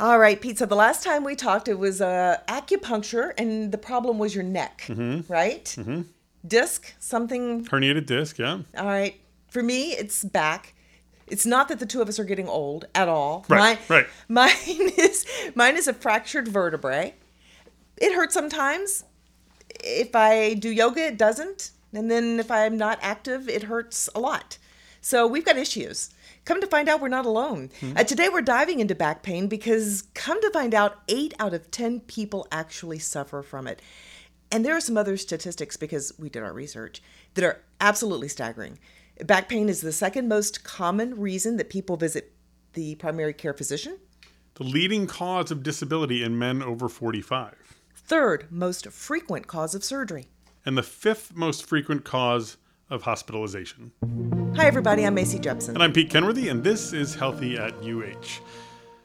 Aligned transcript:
All 0.00 0.18
right, 0.18 0.40
Pete. 0.40 0.58
So 0.58 0.66
the 0.66 0.74
last 0.74 1.04
time 1.04 1.22
we 1.24 1.36
talked, 1.36 1.68
it 1.68 1.78
was 1.78 2.00
uh, 2.00 2.38
acupuncture, 2.48 3.32
and 3.38 3.70
the 3.70 3.78
problem 3.78 4.18
was 4.18 4.34
your 4.34 4.44
neck, 4.44 4.84
Mm-hmm. 4.88 5.32
right? 5.32 5.64
Mm-hmm. 5.78 6.02
Disc, 6.46 6.94
something. 6.98 7.64
Herniated 7.64 8.06
disc, 8.06 8.38
yeah. 8.38 8.58
All 8.76 8.86
right. 8.86 9.14
For 9.48 9.62
me, 9.62 9.92
it's 9.92 10.24
back. 10.24 10.74
It's 11.26 11.46
not 11.46 11.68
that 11.68 11.78
the 11.78 11.86
two 11.86 12.02
of 12.02 12.08
us 12.08 12.18
are 12.18 12.24
getting 12.24 12.48
old 12.48 12.86
at 12.94 13.08
all. 13.08 13.46
Right, 13.48 13.78
right. 13.88 14.06
Mine 14.28 14.50
is 14.66 15.24
mine 15.54 15.76
is 15.78 15.88
a 15.88 15.94
fractured 15.94 16.48
vertebrae. 16.48 17.14
It 17.96 18.14
hurts 18.14 18.34
sometimes. 18.34 19.04
If 19.82 20.14
I 20.14 20.52
do 20.54 20.68
yoga, 20.68 21.06
it 21.06 21.16
doesn't. 21.16 21.70
And 21.94 22.10
then 22.10 22.38
if 22.40 22.50
I'm 22.50 22.76
not 22.76 22.98
active, 23.00 23.48
it 23.48 23.62
hurts 23.62 24.10
a 24.14 24.20
lot. 24.20 24.58
So 25.04 25.26
we've 25.26 25.44
got 25.44 25.58
issues. 25.58 26.08
Come 26.46 26.62
to 26.62 26.66
find 26.66 26.88
out, 26.88 27.02
we're 27.02 27.08
not 27.08 27.26
alone. 27.26 27.68
Uh, 27.94 28.04
today, 28.04 28.30
we're 28.30 28.40
diving 28.40 28.80
into 28.80 28.94
back 28.94 29.22
pain 29.22 29.48
because, 29.48 30.04
come 30.14 30.40
to 30.40 30.50
find 30.50 30.74
out, 30.74 31.02
eight 31.08 31.34
out 31.38 31.52
of 31.52 31.70
10 31.70 32.00
people 32.00 32.48
actually 32.50 32.98
suffer 32.98 33.42
from 33.42 33.66
it. 33.66 33.82
And 34.50 34.64
there 34.64 34.74
are 34.74 34.80
some 34.80 34.96
other 34.96 35.18
statistics 35.18 35.76
because 35.76 36.14
we 36.18 36.30
did 36.30 36.42
our 36.42 36.54
research 36.54 37.02
that 37.34 37.44
are 37.44 37.60
absolutely 37.82 38.28
staggering. 38.28 38.78
Back 39.22 39.50
pain 39.50 39.68
is 39.68 39.82
the 39.82 39.92
second 39.92 40.26
most 40.26 40.64
common 40.64 41.20
reason 41.20 41.58
that 41.58 41.68
people 41.68 41.98
visit 41.98 42.32
the 42.72 42.94
primary 42.94 43.34
care 43.34 43.52
physician. 43.52 43.98
The 44.54 44.64
leading 44.64 45.06
cause 45.06 45.50
of 45.50 45.62
disability 45.62 46.22
in 46.22 46.38
men 46.38 46.62
over 46.62 46.88
45. 46.88 47.76
Third 47.94 48.46
most 48.50 48.88
frequent 48.88 49.48
cause 49.48 49.74
of 49.74 49.84
surgery. 49.84 50.28
And 50.64 50.78
the 50.78 50.82
fifth 50.82 51.36
most 51.36 51.66
frequent 51.66 52.06
cause 52.06 52.56
of 52.94 53.02
hospitalization. 53.02 53.92
Hi, 54.56 54.66
everybody. 54.66 55.04
I'm 55.04 55.14
Macy 55.14 55.38
Jepson. 55.38 55.74
And 55.74 55.82
I'm 55.82 55.92
Pete 55.92 56.10
Kenworthy, 56.10 56.48
and 56.48 56.62
this 56.62 56.92
is 56.92 57.14
Healthy 57.14 57.58
at 57.58 57.74
UH. 57.82 58.40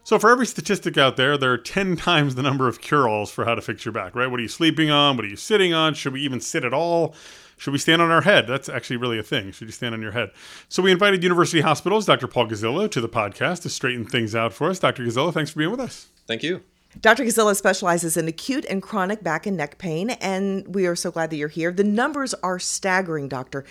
So, 0.04 0.18
for 0.18 0.32
every 0.32 0.46
statistic 0.46 0.98
out 0.98 1.18
there, 1.18 1.38
there 1.38 1.52
are 1.52 1.58
10 1.58 1.96
times 1.96 2.36
the 2.36 2.42
number 2.42 2.68
of 2.68 2.82
cure 2.82 3.08
alls 3.08 3.30
for 3.30 3.46
how 3.46 3.56
to 3.56 3.62
fix 3.62 3.86
your 3.86 3.92
back, 3.92 4.16
right? 4.16 4.28
What 4.28 4.40
are 4.40 4.44
you 4.44 4.50
sleeping 4.50 4.90
on? 4.90 5.18
What 5.18 5.26
are 5.26 5.30
you 5.30 5.36
sitting 5.36 5.74
on? 5.74 5.94
Should 5.94 6.14
we 6.14 6.22
even 6.22 6.40
sit 6.40 6.64
at 6.64 6.74
all? 6.74 7.14
Should 7.58 7.74
we 7.74 7.80
stand 7.80 8.02
on 8.02 8.10
our 8.10 8.22
head? 8.22 8.48
That's 8.48 8.70
actually 8.70 8.98
really 8.98 9.20
a 9.20 9.24
thing. 9.24 9.52
Should 9.52 9.68
you 9.68 9.72
stand 9.74 9.94
on 9.94 10.02
your 10.02 10.14
head? 10.14 10.32
So, 10.70 10.82
we 10.82 10.92
invited 10.92 11.22
University 11.22 11.62
Hospital's 11.62 12.06
Dr. 12.06 12.28
Paul 12.28 12.48
Gazzillo 12.48 12.90
to 12.90 13.02
the 13.02 13.10
podcast 13.10 13.64
to 13.64 13.70
straighten 13.70 14.06
things 14.06 14.34
out 14.34 14.54
for 14.54 14.70
us. 14.70 14.80
Dr. 14.80 15.04
Gazzillo, 15.04 15.34
thanks 15.34 15.52
for 15.52 15.60
being 15.60 15.72
with 15.72 15.80
us. 15.82 16.08
Thank 16.28 16.44
you. 16.44 16.64
Dr. 17.00 17.24
Gazzillo 17.24 17.56
specializes 17.56 18.18
in 18.18 18.28
acute 18.28 18.66
and 18.68 18.82
chronic 18.82 19.24
back 19.24 19.46
and 19.46 19.56
neck 19.56 19.78
pain, 19.78 20.10
and 20.10 20.74
we 20.74 20.88
are 20.88 20.96
so 20.96 21.12
glad 21.12 21.30
that 21.30 21.38
you're 21.38 21.48
here. 21.48 21.72
The 21.72 21.84
numbers 21.84 22.34
are 22.34 22.58
staggering, 22.58 23.28
Doctor. 23.28 23.64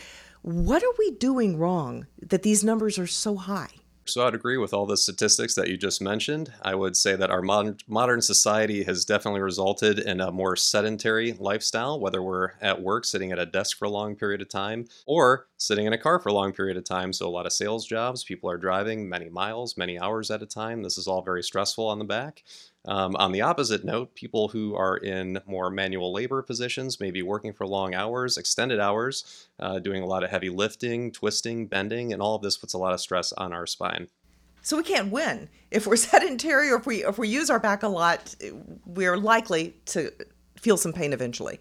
What 0.43 0.85
are 0.85 0.95
we 0.99 1.11
doing 1.11 1.59
wrong 1.59 2.07
that 2.23 2.45
these 2.45 2.63
numbers 2.63 2.97
are 2.97 3.09
so 3.09 3.35
high? 3.37 3.71
So 4.09 4.27
I'd 4.27 4.35
agree 4.35 4.57
with 4.57 4.73
all 4.73 4.87
the 4.87 4.97
statistics 4.97 5.55
that 5.57 5.69
you 5.69 5.77
just 5.77 6.01
mentioned. 6.01 6.51
I 6.63 6.75
would 6.75 6.97
say 6.97 7.15
that 7.17 7.31
our 7.31 7.43
modern, 7.43 7.77
modern 7.89 8.23
society 8.23 8.83
has 8.85 9.05
definitely 9.05 9.41
resulted 9.41 9.99
in 9.99 10.21
a 10.21 10.33
more 10.33 10.57
sedentary 10.57 11.35
lifestyle, 11.35 12.01
whether 12.01 12.23
we're 12.23 12.53
at 12.63 12.81
work 12.81 13.05
sitting 13.05 13.33
at 13.33 13.39
a 13.39 13.45
desk 13.45 13.77
for 13.77 13.85
a 13.85 13.91
long 13.91 14.17
period 14.17 14.41
of 14.41 14.49
time 14.49 14.87
or 15.07 15.49
sitting 15.59 15.85
in 15.85 15.93
a 15.93 15.99
car 15.99 16.19
for 16.21 16.31
a 16.31 16.33
long 16.35 16.53
period 16.53 16.79
of 16.79 16.85
time. 16.85 17.13
So 17.13 17.29
a 17.29 17.29
lot 17.29 17.45
of 17.45 17.53
sales 17.53 17.85
jobs, 17.85 18.25
people 18.25 18.49
are 18.49 18.57
driving 18.57 19.07
many 19.07 19.29
miles, 19.29 19.77
many 19.77 19.99
hours 19.99 20.31
at 20.31 20.43
a 20.43 20.47
time. 20.47 20.83
This 20.83 20.97
is 20.97 21.07
all 21.07 21.21
very 21.21 21.43
stressful 21.43 21.87
on 21.87 21.99
the 21.99 22.05
back. 22.07 22.45
Um, 22.89 23.17
on 23.17 23.33
the 23.33 23.43
opposite 23.43 23.85
note, 23.85 24.15
people 24.15 24.49
who 24.49 24.75
are 24.75 24.97
in 24.97 25.39
more 25.47 25.69
manual 25.69 26.11
labor 26.11 26.41
positions, 26.41 26.99
maybe 26.99 27.21
working 27.21 27.53
for 27.53 27.67
long 27.67 27.95
hours, 27.95 28.39
extended 28.39 28.81
hours, 28.81 29.47
uh, 29.61 29.79
doing 29.79 30.03
a 30.03 30.07
lot 30.07 30.25
of 30.25 30.31
heavy 30.31 30.49
lifting, 30.49 31.13
twisting, 31.13 31.67
bending, 31.67 32.15
and 32.15 32.23
all 32.23 32.35
of 32.35 32.41
this 32.41 32.57
puts 32.57 32.73
a 32.73 32.79
lot 32.79 32.95
of 32.95 33.01
stress 33.01 33.31
on 33.35 33.53
our 33.53 33.67
spine. 33.67 34.09
So 34.63 34.79
we 34.79 34.85
can't 34.85 35.13
win. 35.13 35.51
If 35.71 35.87
we're 35.87 35.97
sedentary 36.13 36.71
or 36.71 36.77
if 36.77 36.87
we 36.87 37.05
if 37.05 37.19
we 37.19 37.29
use 37.29 37.51
our 37.51 37.61
back 37.61 37.83
a 37.83 37.89
lot, 37.89 38.35
we're 38.87 39.19
likely 39.19 39.77
to 39.87 40.11
feel 40.57 40.79
some 40.79 40.95
pain 40.95 41.13
eventually. 41.13 41.61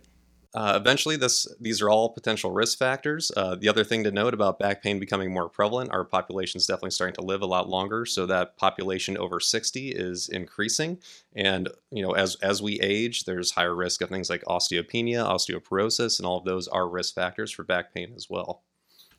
Uh, 0.58 0.76
eventually, 0.76 1.16
this 1.16 1.48
these 1.60 1.84
are 1.84 1.90
all 1.90 2.10
potential 2.10 2.50
risk 2.50 2.80
factors. 2.80 3.32
Uh, 3.38 3.54
the 3.54 3.70
other 3.70 3.84
thing 3.84 4.04
to 4.04 4.10
note 4.10 4.34
about 4.34 4.58
back 4.58 4.82
pain 4.82 4.98
becoming 4.98 5.32
more 5.32 5.48
prevalent, 5.48 5.92
our 5.92 6.04
population 6.04 6.58
is 6.58 6.66
definitely 6.66 6.90
starting 6.90 7.14
to 7.14 7.22
live 7.22 7.44
a 7.44 7.46
lot 7.46 7.70
longer. 7.70 8.08
So 8.08 8.26
that 8.26 8.58
population 8.58 9.20
over 9.20 9.40
60 9.40 9.90
is 9.90 10.28
increasing, 10.30 10.98
and 11.36 11.70
you 11.92 12.02
know 12.02 12.14
as 12.14 12.38
as 12.38 12.60
we 12.60 12.80
age, 12.80 13.26
there's 13.26 13.52
higher 13.52 13.76
risk 13.76 14.02
of 14.02 14.10
things 14.10 14.32
like 14.32 14.44
osteopenia, 14.46 15.24
osteoporosis, 15.24 16.18
and 16.18 16.26
all 16.26 16.40
of 16.40 16.46
those 16.46 16.68
are 16.68 16.90
risk 16.90 17.14
factors 17.14 17.52
for 17.52 17.62
back 17.62 17.94
pain 17.94 18.12
as 18.16 18.28
well. 18.28 18.64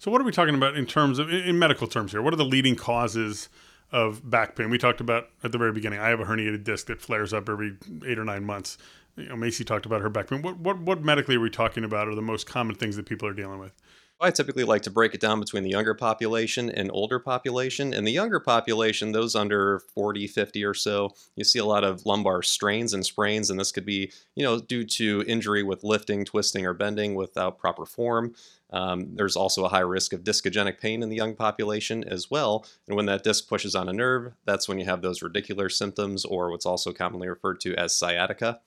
So, 0.00 0.10
what 0.10 0.20
are 0.20 0.24
we 0.24 0.32
talking 0.32 0.56
about 0.56 0.76
in 0.76 0.86
terms 0.86 1.20
of 1.20 1.30
in 1.30 1.56
medical 1.56 1.86
terms 1.86 2.10
here? 2.10 2.20
What 2.20 2.32
are 2.32 2.38
the 2.38 2.44
leading 2.44 2.74
causes 2.74 3.48
of 3.92 4.28
back 4.28 4.56
pain? 4.56 4.70
We 4.70 4.78
talked 4.78 5.00
about 5.00 5.28
at 5.44 5.52
the 5.52 5.58
very 5.58 5.72
beginning. 5.72 6.00
I 6.00 6.08
have 6.08 6.18
a 6.18 6.24
herniated 6.24 6.64
disc 6.64 6.88
that 6.88 7.00
flares 7.00 7.32
up 7.32 7.48
every 7.48 7.76
eight 8.04 8.18
or 8.18 8.24
nine 8.24 8.42
months. 8.42 8.76
You 9.18 9.28
know, 9.28 9.36
Macy 9.36 9.64
talked 9.64 9.84
about 9.84 10.00
her 10.00 10.08
back 10.08 10.28
pain. 10.28 10.42
What 10.42 10.58
what 10.58 10.78
what 10.80 11.02
medically 11.02 11.36
are 11.36 11.40
we 11.40 11.50
talking 11.50 11.84
about? 11.84 12.08
Are 12.08 12.14
the 12.14 12.22
most 12.22 12.46
common 12.46 12.76
things 12.76 12.96
that 12.96 13.06
people 13.06 13.26
are 13.28 13.34
dealing 13.34 13.58
with? 13.58 13.72
I 14.20 14.32
typically 14.32 14.64
like 14.64 14.82
to 14.82 14.90
break 14.90 15.14
it 15.14 15.20
down 15.20 15.38
between 15.38 15.62
the 15.62 15.70
younger 15.70 15.94
population 15.94 16.68
and 16.70 16.90
older 16.92 17.20
population. 17.20 17.94
In 17.94 18.02
the 18.02 18.10
younger 18.10 18.40
population, 18.40 19.12
those 19.12 19.36
under 19.36 19.78
40, 19.94 20.26
50 20.26 20.64
or 20.64 20.74
so, 20.74 21.14
you 21.36 21.44
see 21.44 21.60
a 21.60 21.64
lot 21.64 21.84
of 21.84 22.04
lumbar 22.04 22.42
strains 22.42 22.92
and 22.92 23.06
sprains, 23.06 23.48
and 23.48 23.60
this 23.60 23.70
could 23.70 23.86
be, 23.86 24.10
you 24.34 24.42
know, 24.42 24.58
due 24.58 24.84
to 24.84 25.22
injury 25.28 25.62
with 25.62 25.84
lifting, 25.84 26.24
twisting, 26.24 26.66
or 26.66 26.74
bending 26.74 27.14
without 27.14 27.58
proper 27.58 27.86
form. 27.86 28.34
Um, 28.70 29.14
there's 29.14 29.36
also 29.36 29.64
a 29.64 29.68
high 29.68 29.80
risk 29.80 30.12
of 30.12 30.24
discogenic 30.24 30.80
pain 30.80 31.04
in 31.04 31.10
the 31.10 31.16
young 31.16 31.36
population 31.36 32.02
as 32.02 32.28
well. 32.28 32.66
And 32.88 32.96
when 32.96 33.06
that 33.06 33.22
disc 33.22 33.48
pushes 33.48 33.76
on 33.76 33.88
a 33.88 33.92
nerve, 33.92 34.32
that's 34.44 34.68
when 34.68 34.80
you 34.80 34.84
have 34.86 35.00
those 35.00 35.20
radicular 35.20 35.70
symptoms, 35.70 36.24
or 36.24 36.50
what's 36.50 36.66
also 36.66 36.92
commonly 36.92 37.28
referred 37.28 37.60
to 37.60 37.76
as 37.76 37.96
sciatica. 37.96 38.60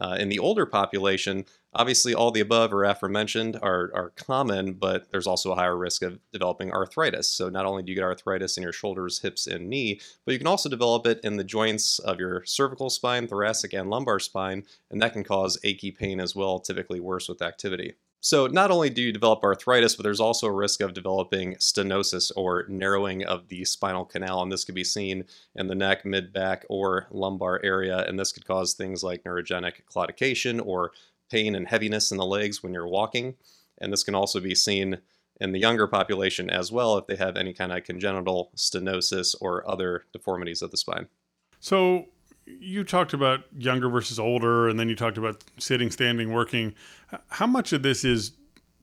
Uh, 0.00 0.16
in 0.18 0.28
the 0.28 0.38
older 0.38 0.64
population, 0.64 1.44
obviously 1.74 2.14
all 2.14 2.30
the 2.30 2.40
above 2.40 2.72
or 2.72 2.84
aforementioned 2.84 3.58
are, 3.62 3.90
are 3.94 4.12
common, 4.16 4.72
but 4.72 5.10
there's 5.10 5.26
also 5.26 5.52
a 5.52 5.56
higher 5.56 5.76
risk 5.76 6.02
of 6.02 6.18
developing 6.32 6.72
arthritis. 6.72 7.28
So 7.28 7.48
not 7.48 7.66
only 7.66 7.82
do 7.82 7.90
you 7.90 7.96
get 7.96 8.04
arthritis 8.04 8.56
in 8.56 8.62
your 8.62 8.72
shoulders, 8.72 9.20
hips, 9.20 9.46
and 9.46 9.68
knee, 9.68 10.00
but 10.24 10.32
you 10.32 10.38
can 10.38 10.46
also 10.46 10.68
develop 10.68 11.06
it 11.06 11.20
in 11.24 11.36
the 11.36 11.44
joints 11.44 11.98
of 11.98 12.20
your 12.20 12.44
cervical 12.44 12.90
spine, 12.90 13.26
thoracic, 13.26 13.72
and 13.72 13.90
lumbar 13.90 14.20
spine, 14.20 14.64
and 14.90 15.02
that 15.02 15.12
can 15.12 15.24
cause 15.24 15.58
achy 15.64 15.90
pain 15.90 16.20
as 16.20 16.34
well, 16.34 16.60
typically 16.60 17.00
worse 17.00 17.28
with 17.28 17.42
activity. 17.42 17.94
So 18.20 18.48
not 18.48 18.70
only 18.70 18.90
do 18.90 19.00
you 19.00 19.12
develop 19.12 19.44
arthritis, 19.44 19.94
but 19.94 20.02
there's 20.02 20.20
also 20.20 20.48
a 20.48 20.52
risk 20.52 20.80
of 20.80 20.92
developing 20.92 21.54
stenosis 21.56 22.32
or 22.34 22.64
narrowing 22.68 23.24
of 23.24 23.48
the 23.48 23.64
spinal 23.64 24.04
canal, 24.04 24.42
and 24.42 24.50
this 24.50 24.64
could 24.64 24.74
be 24.74 24.84
seen 24.84 25.24
in 25.54 25.68
the 25.68 25.74
neck, 25.74 26.04
mid 26.04 26.32
back, 26.32 26.66
or 26.68 27.06
lumbar 27.10 27.60
area, 27.62 28.04
and 28.06 28.18
this 28.18 28.32
could 28.32 28.44
cause 28.44 28.74
things 28.74 29.04
like 29.04 29.22
neurogenic 29.22 29.84
claudication 29.92 30.60
or 30.64 30.90
pain 31.30 31.54
and 31.54 31.68
heaviness 31.68 32.10
in 32.10 32.18
the 32.18 32.26
legs 32.26 32.62
when 32.62 32.72
you're 32.72 32.88
walking. 32.88 33.34
And 33.80 33.92
this 33.92 34.02
can 34.02 34.14
also 34.14 34.40
be 34.40 34.54
seen 34.54 34.98
in 35.40 35.52
the 35.52 35.60
younger 35.60 35.86
population 35.86 36.50
as 36.50 36.72
well 36.72 36.98
if 36.98 37.06
they 37.06 37.16
have 37.16 37.36
any 37.36 37.52
kind 37.52 37.70
of 37.70 37.84
congenital 37.84 38.50
stenosis 38.56 39.36
or 39.40 39.68
other 39.70 40.04
deformities 40.12 40.62
of 40.62 40.72
the 40.72 40.76
spine. 40.76 41.06
So 41.60 42.06
you 42.60 42.84
talked 42.84 43.12
about 43.12 43.40
younger 43.56 43.88
versus 43.88 44.18
older, 44.18 44.68
and 44.68 44.78
then 44.78 44.88
you 44.88 44.96
talked 44.96 45.18
about 45.18 45.44
sitting, 45.58 45.90
standing, 45.90 46.32
working. 46.32 46.74
How 47.28 47.46
much 47.46 47.72
of 47.72 47.82
this 47.82 48.04
is 48.04 48.32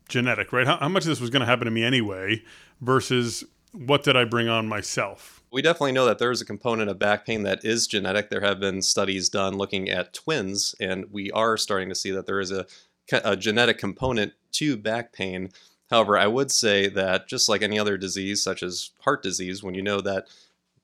genetic, 0.08 0.54
right? 0.54 0.68
How, 0.68 0.78
how 0.78 0.90
much 0.90 1.04
of 1.04 1.10
this 1.10 1.22
was 1.22 1.30
going 1.30 1.42
to 1.42 1.46
happen 1.46 1.66
to 1.66 1.72
me 1.72 1.84
anyway 1.84 2.44
versus 2.82 3.44
what 3.72 4.04
did 4.04 4.16
I 4.16 4.24
bring 4.24 4.48
on 4.48 4.68
myself? 4.68 5.44
We 5.52 5.62
definitely 5.62 5.94
know 5.94 6.06
that 6.06 6.20
there 6.20 6.32
is 6.32 6.42
a 6.42 6.46
component 6.46 6.90
of 6.90 7.00
back 7.00 7.26
pain 7.26 7.44
that 7.44 7.64
is 7.64 7.88
genetic. 7.88 8.30
There 8.30 8.42
have 8.42 8.60
been 8.60 8.82
studies 8.82 9.30
done 9.30 9.58
looking 9.58 9.90
at 9.90 10.14
twins, 10.14 10.76
and 10.80 11.06
we 11.12 11.32
are 11.32 11.58
starting 11.58 11.90
to 11.90 11.96
see 11.96 12.12
that 12.12 12.26
there 12.26 12.40
is 12.40 12.52
a, 12.52 12.66
a 13.12 13.36
genetic 13.36 13.78
component 13.78 14.34
to 14.54 14.78
back 14.78 15.14
pain. 15.14 15.50
However, 15.90 16.18
I 16.18 16.28
would 16.28 16.52
say 16.52 16.88
that 16.90 17.28
just 17.28 17.48
like 17.48 17.62
any 17.62 17.80
other 17.80 17.98
disease, 17.98 18.44
such 18.44 18.64
as 18.64 18.92
heart 19.02 19.22
disease, 19.24 19.64
when 19.64 19.76
you 19.76 19.82
know 19.82 20.02
that 20.02 20.28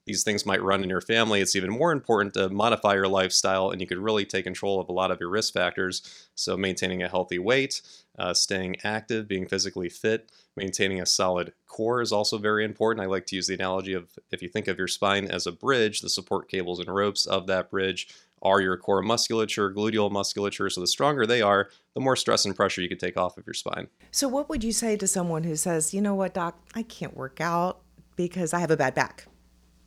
these 0.04 0.24
things 0.24 0.44
might 0.44 0.62
run 0.62 0.82
in 0.82 0.88
your 0.88 1.00
family, 1.00 1.40
it's 1.40 1.54
even 1.54 1.70
more 1.70 1.92
important 1.92 2.34
to 2.34 2.48
modify 2.48 2.94
your 2.94 3.08
lifestyle 3.08 3.70
and 3.70 3.80
you 3.80 3.86
could 3.86 3.98
really 3.98 4.24
take 4.24 4.44
control 4.44 4.80
of 4.80 4.88
a 4.88 4.92
lot 4.92 5.10
of 5.10 5.20
your 5.20 5.28
risk 5.28 5.52
factors. 5.52 6.28
So, 6.34 6.56
maintaining 6.56 7.02
a 7.02 7.08
healthy 7.08 7.38
weight, 7.38 7.82
uh, 8.18 8.34
staying 8.34 8.76
active, 8.82 9.28
being 9.28 9.46
physically 9.46 9.88
fit, 9.88 10.30
maintaining 10.56 11.00
a 11.00 11.06
solid 11.06 11.52
core 11.66 12.02
is 12.02 12.12
also 12.12 12.36
very 12.38 12.64
important. 12.64 13.04
I 13.04 13.08
like 13.08 13.26
to 13.26 13.36
use 13.36 13.46
the 13.46 13.54
analogy 13.54 13.92
of 13.92 14.10
if 14.30 14.42
you 14.42 14.48
think 14.48 14.66
of 14.66 14.78
your 14.78 14.88
spine 14.88 15.26
as 15.26 15.46
a 15.46 15.52
bridge, 15.52 16.00
the 16.00 16.08
support 16.08 16.48
cables 16.48 16.80
and 16.80 16.92
ropes 16.92 17.26
of 17.26 17.46
that 17.46 17.70
bridge 17.70 18.08
are 18.42 18.60
your 18.60 18.76
core 18.76 19.02
musculature, 19.02 19.72
gluteal 19.72 20.10
musculature. 20.10 20.68
So, 20.68 20.80
the 20.80 20.88
stronger 20.88 21.26
they 21.26 21.42
are, 21.42 21.68
the 21.94 22.00
more 22.00 22.16
stress 22.16 22.44
and 22.44 22.56
pressure 22.56 22.82
you 22.82 22.88
can 22.88 22.98
take 22.98 23.16
off 23.16 23.38
of 23.38 23.46
your 23.46 23.54
spine. 23.54 23.86
So, 24.10 24.26
what 24.26 24.48
would 24.48 24.64
you 24.64 24.72
say 24.72 24.96
to 24.96 25.06
someone 25.06 25.44
who 25.44 25.54
says, 25.54 25.94
you 25.94 26.00
know 26.00 26.16
what, 26.16 26.34
doc, 26.34 26.58
I 26.74 26.82
can't 26.82 27.16
work 27.16 27.40
out 27.40 27.82
because 28.16 28.52
I 28.52 28.58
have 28.58 28.72
a 28.72 28.76
bad 28.76 28.94
back? 28.94 29.26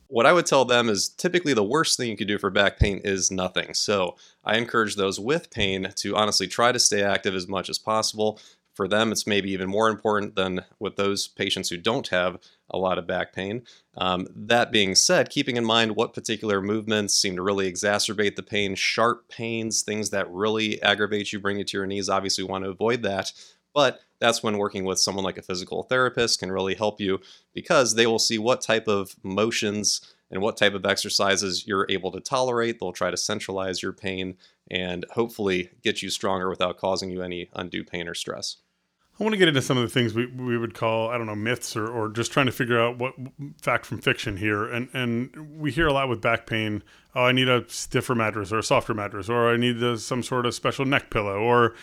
What 0.08 0.26
I 0.26 0.32
would 0.32 0.46
tell 0.46 0.64
them 0.64 0.88
is 0.88 1.08
typically 1.08 1.52
the 1.52 1.64
worst 1.64 1.96
thing 1.96 2.08
you 2.08 2.16
could 2.16 2.28
do 2.28 2.38
for 2.38 2.50
back 2.50 2.78
pain 2.78 3.00
is 3.04 3.30
nothing. 3.30 3.74
So 3.74 4.16
I 4.44 4.56
encourage 4.56 4.96
those 4.96 5.18
with 5.18 5.50
pain 5.50 5.92
to 5.96 6.16
honestly 6.16 6.46
try 6.46 6.72
to 6.72 6.78
stay 6.78 7.02
active 7.02 7.34
as 7.34 7.48
much 7.48 7.68
as 7.68 7.78
possible. 7.78 8.38
for 8.76 8.86
them, 8.86 9.10
it's 9.10 9.26
maybe 9.26 9.50
even 9.52 9.68
more 9.68 9.88
important 9.88 10.36
than 10.36 10.62
with 10.78 10.96
those 10.96 11.26
patients 11.26 11.70
who 11.70 11.78
don't 11.78 12.08
have 12.08 12.38
a 12.70 12.76
lot 12.76 12.98
of 12.98 13.06
back 13.06 13.32
pain. 13.32 13.62
Um, 13.96 14.26
that 14.36 14.70
being 14.70 14.94
said, 14.94 15.30
keeping 15.30 15.56
in 15.56 15.64
mind 15.64 15.96
what 15.96 16.12
particular 16.12 16.60
movements 16.60 17.16
seem 17.16 17.36
to 17.36 17.42
really 17.42 17.72
exacerbate 17.72 18.36
the 18.36 18.42
pain, 18.42 18.74
sharp 18.74 19.28
pains, 19.30 19.82
things 19.82 20.10
that 20.10 20.30
really 20.30 20.80
aggravate 20.82 21.32
you, 21.32 21.40
bring 21.40 21.56
you 21.56 21.64
to 21.64 21.76
your 21.78 21.86
knees, 21.86 22.10
obviously 22.10 22.44
want 22.44 22.64
to 22.64 22.70
avoid 22.70 23.02
that. 23.02 23.32
But 23.74 24.00
that's 24.18 24.42
when 24.42 24.58
working 24.58 24.84
with 24.84 24.98
someone 24.98 25.24
like 25.24 25.38
a 25.38 25.42
physical 25.42 25.82
therapist 25.82 26.40
can 26.40 26.52
really 26.52 26.74
help 26.74 27.00
you 27.00 27.20
because 27.54 27.94
they 27.94 28.06
will 28.06 28.18
see 28.18 28.38
what 28.38 28.60
type 28.60 28.88
of 28.88 29.14
motions 29.22 30.00
and 30.30 30.42
what 30.42 30.56
type 30.56 30.74
of 30.74 30.84
exercises 30.84 31.66
you're 31.66 31.86
able 31.88 32.10
to 32.12 32.20
tolerate. 32.20 32.80
They'll 32.80 32.92
try 32.92 33.10
to 33.10 33.16
centralize 33.16 33.82
your 33.82 33.92
pain 33.92 34.36
and 34.70 35.04
hopefully 35.12 35.70
get 35.82 36.02
you 36.02 36.10
stronger 36.10 36.48
without 36.48 36.78
causing 36.78 37.10
you 37.10 37.22
any 37.22 37.48
undue 37.54 37.84
pain 37.84 38.08
or 38.08 38.14
stress. 38.14 38.56
I 39.18 39.22
want 39.22 39.32
to 39.32 39.38
get 39.38 39.48
into 39.48 39.62
some 39.62 39.78
of 39.78 39.82
the 39.82 39.88
things 39.88 40.12
we, 40.12 40.26
we 40.26 40.58
would 40.58 40.74
call, 40.74 41.08
I 41.08 41.16
don't 41.16 41.26
know, 41.26 41.34
myths 41.34 41.74
or, 41.74 41.88
or 41.88 42.10
just 42.10 42.32
trying 42.32 42.46
to 42.46 42.52
figure 42.52 42.78
out 42.78 42.98
what 42.98 43.14
fact 43.62 43.86
from 43.86 43.98
fiction 43.98 44.36
here. 44.36 44.66
And, 44.66 44.90
and 44.92 45.58
we 45.58 45.70
hear 45.70 45.86
a 45.86 45.92
lot 45.92 46.10
with 46.10 46.20
back 46.20 46.46
pain 46.46 46.82
oh, 47.16 47.24
I 47.24 47.32
need 47.32 47.48
a 47.48 47.64
stiffer 47.66 48.14
mattress 48.14 48.52
or 48.52 48.58
a 48.58 48.62
softer 48.62 48.94
mattress, 48.94 49.28
or 49.28 49.52
I 49.52 49.56
need 49.56 49.98
some 49.98 50.22
sort 50.22 50.46
of 50.46 50.54
special 50.54 50.84
neck 50.84 51.10
pillow, 51.10 51.38
or 51.38 51.74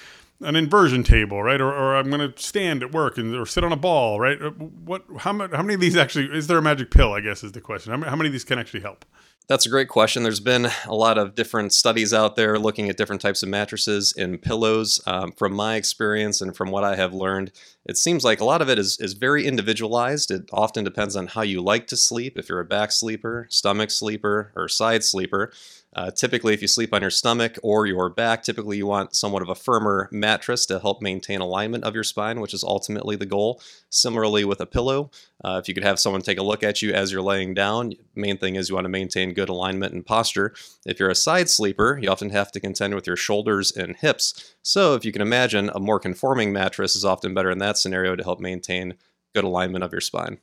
an 0.44 0.56
inversion 0.56 1.04
table, 1.04 1.42
right? 1.42 1.60
Or, 1.60 1.72
or 1.72 1.96
I'm 1.96 2.10
going 2.10 2.32
to 2.32 2.42
stand 2.42 2.84
at 2.84 2.92
work 2.92 3.18
and 3.18 3.36
or 3.36 3.46
sit 3.46 3.64
on 3.64 3.72
a 3.72 3.78
ball, 3.78 4.20
right? 4.20 4.38
What? 4.60 5.04
How, 5.20 5.34
how 5.34 5.62
many 5.62 5.76
of 5.76 5.80
these 5.80 5.96
actually? 5.96 6.26
Is 6.36 6.48
there 6.48 6.58
a 6.58 6.62
magic 6.62 6.92
pill? 6.92 7.14
I 7.14 7.22
guess 7.22 7.44
is 7.44 7.52
the 7.52 7.62
question. 7.62 7.92
How 7.92 7.98
many, 7.98 8.10
how 8.10 8.16
many 8.16 8.28
of 8.28 8.34
these 8.34 8.44
can 8.44 8.60
actually 8.60 8.82
help? 8.82 9.06
That's 9.48 9.66
a 9.66 9.70
great 9.70 9.90
question. 9.90 10.24
There's 10.24 10.40
been 10.40 10.70
a 10.86 10.96
lot 10.96 11.18
of 11.18 11.36
different 11.36 11.74
studies 11.74 12.14
out 12.14 12.38
there 12.38 12.58
looking 12.58 12.88
at 12.88 12.96
different 12.96 13.22
types 13.22 13.44
of 13.44 13.50
mattresses 13.50 14.14
and 14.18 14.42
pillows. 14.42 15.02
Um, 15.06 15.34
from 15.34 15.54
my 15.54 15.76
experience 15.76 16.40
and 16.40 16.56
from 16.56 16.72
what 16.72 16.86
I 16.86 16.96
have 16.96 17.14
learned, 17.14 17.52
it 17.86 17.98
seems 17.98 18.24
like 18.24 18.40
a 18.40 18.46
lot 18.46 18.62
of 18.62 18.70
it 18.70 18.80
is, 18.80 18.98
is 19.02 19.14
very 19.14 19.46
individualized. 19.46 20.32
It 20.32 20.50
often 20.54 20.86
depends 20.86 21.18
on 21.18 21.28
how 21.28 21.42
you 21.42 21.62
like 21.62 21.88
to 21.88 21.98
sleep. 21.98 22.38
If 22.38 22.48
you're 22.48 22.62
a 22.62 22.66
back 22.66 22.94
sleeper, 22.94 23.48
stomach 23.50 23.92
sleeper, 23.92 24.54
or 24.56 24.70
side 24.70 25.04
sleeper, 25.04 25.52
uh, 25.96 26.12
typically, 26.12 26.54
if 26.54 26.62
you 26.62 26.68
sleep 26.68 26.94
on 26.94 27.02
your 27.02 27.10
stomach 27.10 27.58
or 27.62 27.86
your 27.86 28.10
back, 28.10 28.44
typically 28.44 28.78
you 28.78 28.88
want 28.88 29.16
somewhat 29.16 29.42
of 29.42 29.50
a 29.50 29.56
firmer 29.56 30.10
mattress 30.12 30.66
to 30.66 30.80
help 30.80 31.02
maintain 31.02 31.42
alignment 31.42 31.84
of 31.84 31.94
your 31.94 32.04
spine, 32.04 32.40
which 32.40 32.54
is 32.54 32.64
ultimately 32.64 33.16
the 33.16 33.26
goal. 33.26 33.62
Similarly, 33.90 34.44
with 34.44 34.60
a 34.60 34.66
pillow, 34.66 35.12
uh, 35.44 35.60
if 35.62 35.68
you 35.68 35.74
could 35.74 35.84
have 35.84 36.00
someone 36.00 36.22
take 36.22 36.40
a 36.40 36.44
look 36.44 36.64
at 36.64 36.82
you 36.82 36.94
as 36.94 37.12
you're 37.12 37.22
laying 37.22 37.54
down, 37.54 37.94
main 38.16 38.38
thing 38.38 38.56
is 38.56 38.70
you 38.70 38.76
want 38.76 38.86
to 38.86 38.90
maintain 38.90 39.34
good 39.34 39.50
alignment 39.50 39.94
and 39.94 40.06
posture. 40.06 40.54
If 40.86 41.00
you're 41.00 41.10
a 41.10 41.16
side 41.16 41.50
sleeper, 41.50 42.00
you 42.02 42.10
often 42.10 42.32
have 42.32 42.52
to 42.54 42.60
contend 42.60 42.96
with 42.96 43.06
your 43.06 43.18
shoulders 43.18 43.72
and 43.72 43.96
hips. 43.96 44.56
So, 44.64 44.96
if 44.96 45.06
you 45.06 45.12
can 45.12 45.22
imagine, 45.22 45.70
a 45.74 45.80
more 45.80 46.00
conforming 46.00 46.52
mattress 46.52 46.96
is 46.96 47.06
often 47.06 47.34
better 47.34 47.52
in 47.52 47.60
that 47.60 47.78
scenario 47.78 48.16
to 48.16 48.24
help 48.24 48.40
maintain 48.40 48.96
good 49.36 49.44
alignment 49.44 49.84
of 49.84 49.92
your 49.92 50.02
spine. 50.02 50.40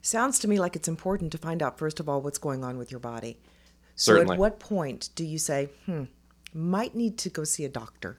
Sounds 0.00 0.38
to 0.38 0.48
me 0.48 0.58
like 0.58 0.76
it's 0.76 0.88
important 0.88 1.32
to 1.32 1.38
find 1.38 1.62
out, 1.62 1.78
first 1.78 1.98
of 1.98 2.08
all, 2.08 2.20
what's 2.20 2.38
going 2.38 2.62
on 2.62 2.76
with 2.76 2.90
your 2.90 3.00
body. 3.00 3.38
Certainly. 3.96 4.26
So 4.26 4.32
at 4.32 4.38
what 4.38 4.60
point 4.60 5.10
do 5.14 5.24
you 5.24 5.38
say, 5.38 5.70
hmm, 5.86 6.04
might 6.52 6.94
need 6.94 7.18
to 7.18 7.30
go 7.30 7.44
see 7.44 7.64
a 7.64 7.68
doctor? 7.68 8.16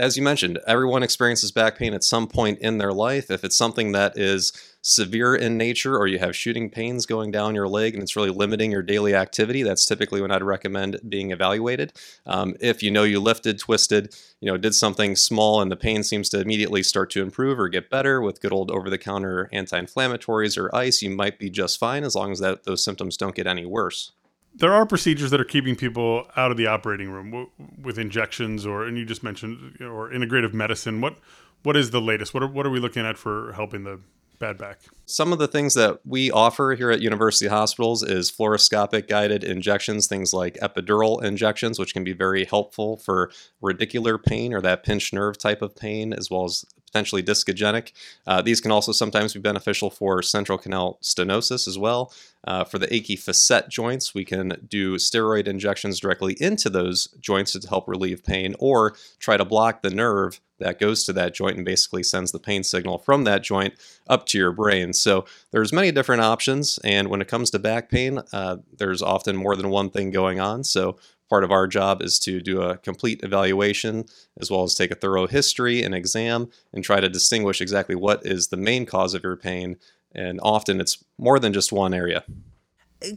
As 0.00 0.16
you 0.16 0.22
mentioned, 0.22 0.58
everyone 0.66 1.02
experiences 1.02 1.52
back 1.52 1.76
pain 1.76 1.92
at 1.92 2.02
some 2.02 2.26
point 2.26 2.60
in 2.60 2.78
their 2.78 2.94
life. 2.94 3.30
If 3.30 3.44
it's 3.44 3.56
something 3.56 3.92
that 3.92 4.16
is 4.16 4.52
severe 4.80 5.34
in 5.34 5.58
nature 5.58 5.98
or 5.98 6.06
you 6.06 6.18
have 6.18 6.34
shooting 6.34 6.70
pains 6.70 7.04
going 7.04 7.30
down 7.30 7.54
your 7.54 7.68
leg 7.68 7.92
and 7.92 8.02
it's 8.02 8.16
really 8.16 8.30
limiting 8.30 8.72
your 8.72 8.80
daily 8.80 9.14
activity, 9.14 9.62
that's 9.62 9.84
typically 9.84 10.22
when 10.22 10.30
I'd 10.30 10.42
recommend 10.42 10.98
being 11.08 11.30
evaluated. 11.30 11.92
Um, 12.24 12.56
if 12.58 12.82
you 12.82 12.90
know 12.90 13.04
you 13.04 13.20
lifted, 13.20 13.58
twisted, 13.58 14.16
you 14.40 14.50
know, 14.50 14.56
did 14.56 14.74
something 14.74 15.14
small 15.14 15.60
and 15.60 15.70
the 15.70 15.76
pain 15.76 16.02
seems 16.02 16.30
to 16.30 16.40
immediately 16.40 16.82
start 16.82 17.10
to 17.10 17.22
improve 17.22 17.60
or 17.60 17.68
get 17.68 17.90
better 17.90 18.22
with 18.22 18.40
good 18.40 18.52
old 18.52 18.70
over-the-counter 18.70 19.50
anti-inflammatories 19.52 20.56
or 20.56 20.74
ice, 20.74 21.02
you 21.02 21.10
might 21.10 21.38
be 21.38 21.50
just 21.50 21.78
fine 21.78 22.02
as 22.02 22.14
long 22.14 22.32
as 22.32 22.38
that 22.38 22.64
those 22.64 22.82
symptoms 22.82 23.18
don't 23.18 23.36
get 23.36 23.46
any 23.46 23.66
worse 23.66 24.12
there 24.54 24.72
are 24.72 24.86
procedures 24.86 25.30
that 25.30 25.40
are 25.40 25.44
keeping 25.44 25.76
people 25.76 26.26
out 26.36 26.50
of 26.50 26.56
the 26.56 26.66
operating 26.66 27.10
room 27.10 27.30
w- 27.30 27.50
with 27.80 27.98
injections 27.98 28.66
or 28.66 28.86
and 28.86 28.98
you 28.98 29.04
just 29.04 29.22
mentioned 29.22 29.80
or 29.80 30.10
integrative 30.10 30.52
medicine. 30.52 31.00
What 31.00 31.16
what 31.62 31.76
is 31.76 31.90
the 31.90 32.00
latest? 32.00 32.34
What 32.34 32.42
are, 32.42 32.48
what 32.48 32.66
are 32.66 32.70
we 32.70 32.80
looking 32.80 33.06
at 33.06 33.16
for 33.16 33.52
helping 33.52 33.84
the 33.84 34.00
bad 34.38 34.58
back? 34.58 34.80
Some 35.06 35.32
of 35.32 35.38
the 35.38 35.46
things 35.46 35.74
that 35.74 36.00
we 36.04 36.30
offer 36.30 36.74
here 36.74 36.90
at 36.90 37.00
university 37.00 37.48
hospitals 37.48 38.02
is 38.02 38.30
fluoroscopic 38.30 39.08
guided 39.08 39.44
injections 39.44 40.06
things 40.06 40.32
like 40.32 40.54
epidural 40.54 41.22
injections 41.22 41.78
which 41.78 41.94
can 41.94 42.04
be 42.04 42.12
very 42.12 42.44
helpful 42.44 42.96
for 42.96 43.30
radicular 43.62 44.22
pain 44.22 44.52
or 44.52 44.60
that 44.60 44.82
pinched 44.82 45.12
nerve 45.14 45.38
type 45.38 45.62
of 45.62 45.76
pain 45.76 46.12
as 46.12 46.30
well 46.30 46.44
as 46.44 46.64
potentially 46.92 47.22
discogenic. 47.22 47.92
Uh, 48.26 48.42
these 48.42 48.60
can 48.60 48.70
also 48.70 48.92
sometimes 48.92 49.32
be 49.32 49.40
beneficial 49.40 49.88
for 49.88 50.22
central 50.22 50.58
canal 50.58 50.98
stenosis 51.02 51.66
as 51.66 51.78
well. 51.78 52.12
Uh, 52.44 52.64
for 52.64 52.78
the 52.78 52.92
achy 52.92 53.16
facet 53.16 53.68
joints, 53.68 54.14
we 54.14 54.24
can 54.24 54.52
do 54.68 54.96
steroid 54.96 55.46
injections 55.46 55.98
directly 55.98 56.36
into 56.40 56.68
those 56.68 57.06
joints 57.20 57.52
to 57.52 57.68
help 57.68 57.88
relieve 57.88 58.22
pain 58.24 58.54
or 58.58 58.94
try 59.18 59.36
to 59.36 59.44
block 59.44 59.80
the 59.80 59.90
nerve 59.90 60.40
that 60.58 60.78
goes 60.78 61.04
to 61.04 61.12
that 61.12 61.34
joint 61.34 61.56
and 61.56 61.64
basically 61.64 62.02
sends 62.02 62.30
the 62.30 62.38
pain 62.38 62.62
signal 62.62 62.98
from 62.98 63.24
that 63.24 63.42
joint 63.42 63.74
up 64.08 64.26
to 64.26 64.38
your 64.38 64.52
brain. 64.52 64.92
So 64.92 65.24
there's 65.50 65.72
many 65.72 65.92
different 65.92 66.22
options, 66.22 66.78
and 66.84 67.08
when 67.08 67.20
it 67.20 67.28
comes 67.28 67.50
to 67.50 67.58
back 67.58 67.90
pain, 67.90 68.20
uh, 68.32 68.58
there's 68.76 69.02
often 69.02 69.36
more 69.36 69.56
than 69.56 69.70
one 69.70 69.90
thing 69.90 70.10
going 70.10 70.40
on. 70.40 70.62
So 70.64 70.98
part 71.32 71.44
of 71.44 71.50
our 71.50 71.66
job 71.66 72.02
is 72.02 72.18
to 72.18 72.42
do 72.42 72.60
a 72.60 72.76
complete 72.76 73.22
evaluation 73.22 74.04
as 74.38 74.50
well 74.50 74.64
as 74.64 74.74
take 74.74 74.90
a 74.90 74.94
thorough 74.94 75.26
history 75.26 75.82
and 75.82 75.94
exam 75.94 76.50
and 76.74 76.84
try 76.84 77.00
to 77.00 77.08
distinguish 77.08 77.62
exactly 77.62 77.94
what 77.94 78.20
is 78.26 78.48
the 78.48 78.56
main 78.58 78.84
cause 78.84 79.14
of 79.14 79.22
your 79.22 79.34
pain. 79.34 79.78
And 80.14 80.38
often 80.42 80.78
it's 80.78 81.02
more 81.16 81.38
than 81.38 81.54
just 81.54 81.72
one 81.72 81.94
area. 81.94 82.22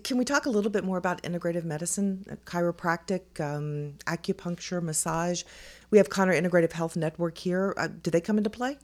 Can 0.06 0.18
we 0.18 0.24
talk 0.24 0.46
a 0.46 0.50
little 0.50 0.72
bit 0.72 0.86
more 0.86 0.98
about 0.98 1.24
integrative 1.24 1.66
medicine, 1.66 2.24
chiropractic, 2.46 3.42
um, 3.42 3.96
acupuncture, 4.08 4.82
massage? 4.82 5.44
We 5.92 5.98
have 5.98 6.10
Connor 6.10 6.42
Integrative 6.42 6.72
Health 6.72 6.96
Network 6.96 7.38
here. 7.38 7.74
Uh, 7.76 7.90
do 8.02 8.10
they 8.10 8.22
come 8.22 8.38
into 8.38 8.50
play? 8.50 8.78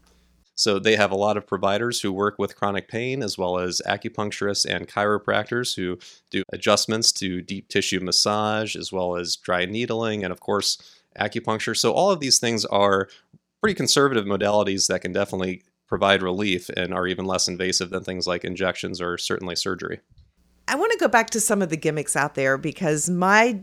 So 0.62 0.78
they 0.78 0.96
have 0.96 1.10
a 1.10 1.16
lot 1.16 1.38
of 1.38 1.48
providers 1.48 2.00
who 2.00 2.13
work 2.13 2.38
with 2.38 2.56
chronic 2.56 2.88
pain, 2.88 3.24
as 3.24 3.36
well 3.36 3.58
as 3.58 3.81
acupuncturists 3.88 4.63
and 4.63 4.88
chiropractors 4.88 5.75
who 5.75 5.98
do 6.30 6.44
adjustments 6.54 7.12
to 7.13 7.42
deep 7.42 7.68
tissue 7.68 8.00
massage, 8.00 8.75
as 8.75 8.92
well 8.92 9.16
as 9.16 9.36
dry 9.36 9.66
needling, 9.66 10.24
and 10.24 10.31
of 10.31 10.40
course, 10.40 10.78
acupuncture. 11.19 11.75
So 11.75 11.94
all 11.94 12.12
of 12.12 12.19
these 12.19 12.38
things 12.38 12.63
are 12.66 13.10
pretty 13.60 13.74
conservative 13.74 14.25
modalities 14.25 14.88
that 14.88 15.02
can 15.02 15.12
definitely 15.12 15.63
provide 15.88 16.22
relief 16.22 16.69
and 16.78 16.94
are 16.94 17.07
even 17.07 17.25
less 17.25 17.48
invasive 17.48 17.90
than 17.90 18.04
things 18.04 18.28
like 18.28 18.44
injections 18.44 19.02
or 19.02 19.18
certainly 19.18 19.56
surgery. 19.56 20.00
I 20.68 20.75
want 20.75 20.92
to 20.92 21.00
go 21.00 21.07
back 21.07 21.31
to 21.31 21.40
some 21.40 21.64
of 21.64 21.69
the 21.69 21.75
gimmicks 21.75 22.16
out 22.16 22.36
there 22.36 22.60
because 22.60 23.10
my 23.10 23.62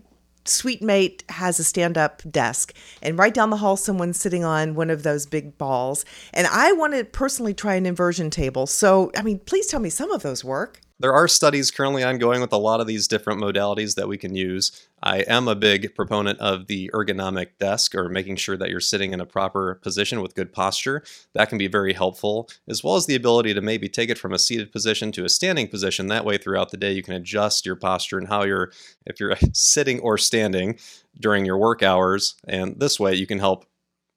Sweet 0.48 0.82
Mate 0.82 1.24
has 1.28 1.58
a 1.58 1.64
stand 1.64 1.98
up 1.98 2.22
desk, 2.30 2.74
and 3.02 3.18
right 3.18 3.34
down 3.34 3.50
the 3.50 3.56
hall, 3.56 3.76
someone's 3.76 4.18
sitting 4.18 4.44
on 4.44 4.74
one 4.74 4.90
of 4.90 5.02
those 5.02 5.26
big 5.26 5.58
balls. 5.58 6.04
And 6.32 6.46
I 6.46 6.72
want 6.72 6.94
to 6.94 7.04
personally 7.04 7.54
try 7.54 7.74
an 7.74 7.86
inversion 7.86 8.30
table. 8.30 8.66
So, 8.66 9.10
I 9.16 9.22
mean, 9.22 9.38
please 9.40 9.66
tell 9.66 9.80
me 9.80 9.90
some 9.90 10.10
of 10.10 10.22
those 10.22 10.44
work 10.44 10.80
there 11.00 11.12
are 11.12 11.28
studies 11.28 11.70
currently 11.70 12.02
ongoing 12.02 12.40
with 12.40 12.52
a 12.52 12.58
lot 12.58 12.80
of 12.80 12.88
these 12.88 13.06
different 13.06 13.40
modalities 13.40 13.94
that 13.94 14.08
we 14.08 14.18
can 14.18 14.34
use. 14.34 14.88
I 15.00 15.18
am 15.20 15.46
a 15.46 15.54
big 15.54 15.94
proponent 15.94 16.40
of 16.40 16.66
the 16.66 16.90
ergonomic 16.92 17.58
desk 17.60 17.94
or 17.94 18.08
making 18.08 18.36
sure 18.36 18.56
that 18.56 18.68
you're 18.68 18.80
sitting 18.80 19.12
in 19.12 19.20
a 19.20 19.26
proper 19.26 19.76
position 19.76 20.20
with 20.20 20.34
good 20.34 20.52
posture. 20.52 21.04
That 21.34 21.48
can 21.48 21.58
be 21.58 21.68
very 21.68 21.92
helpful, 21.92 22.48
as 22.68 22.82
well 22.82 22.96
as 22.96 23.06
the 23.06 23.14
ability 23.14 23.54
to 23.54 23.60
maybe 23.60 23.88
take 23.88 24.10
it 24.10 24.18
from 24.18 24.32
a 24.32 24.40
seated 24.40 24.72
position 24.72 25.12
to 25.12 25.24
a 25.24 25.28
standing 25.28 25.68
position. 25.68 26.08
That 26.08 26.24
way, 26.24 26.36
throughout 26.36 26.70
the 26.72 26.76
day, 26.76 26.92
you 26.92 27.04
can 27.04 27.14
adjust 27.14 27.64
your 27.64 27.76
posture 27.76 28.18
and 28.18 28.26
how 28.26 28.42
you're, 28.42 28.72
if 29.06 29.20
you're 29.20 29.36
sitting 29.52 30.00
or 30.00 30.18
standing 30.18 30.80
during 31.20 31.44
your 31.44 31.58
work 31.58 31.82
hours. 31.82 32.34
And 32.48 32.80
this 32.80 32.98
way, 32.98 33.14
you 33.14 33.26
can 33.26 33.38
help 33.38 33.66